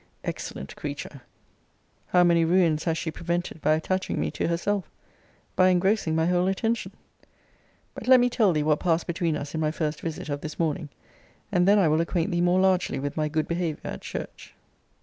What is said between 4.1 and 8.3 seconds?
me to herself by engrossing my whole attention. But let me